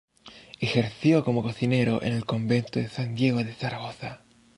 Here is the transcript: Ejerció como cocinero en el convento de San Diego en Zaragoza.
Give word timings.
Ejerció 0.59 1.23
como 1.23 1.43
cocinero 1.43 2.01
en 2.01 2.13
el 2.13 2.25
convento 2.25 2.79
de 2.79 2.89
San 2.89 3.13
Diego 3.13 3.39
en 3.39 3.53
Zaragoza. 3.53 4.21